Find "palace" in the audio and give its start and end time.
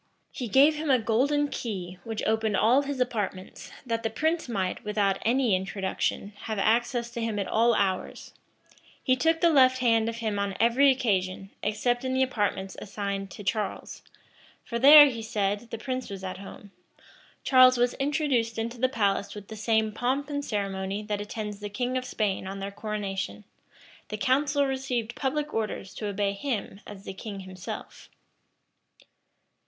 18.89-19.35